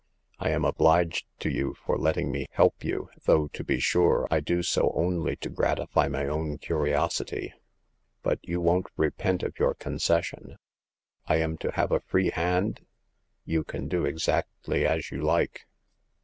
[0.39, 4.39] "I am obHged to you for letting me help you, though, to be sure, I
[4.39, 7.53] do so only to gratify my own curiosity.
[8.23, 10.57] But you won't repent of your concession.
[11.27, 12.83] I am to have a free hand?"
[13.45, 15.67] You can do exactly as you like."